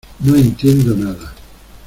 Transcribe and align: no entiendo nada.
no 0.21 0.35
entiendo 0.35 0.95
nada. 0.95 1.31